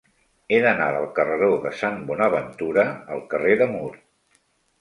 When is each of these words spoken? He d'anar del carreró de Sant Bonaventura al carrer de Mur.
He 0.51 0.57
d'anar 0.61 0.87
del 0.95 1.05
carreró 1.19 1.49
de 1.67 1.73
Sant 1.81 2.01
Bonaventura 2.09 2.87
al 3.17 3.23
carrer 3.35 3.55
de 3.63 3.73
Mur. 3.75 3.91